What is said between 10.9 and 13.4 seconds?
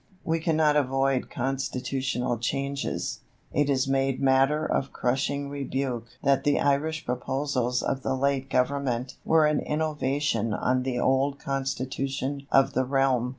old constitution of the realm.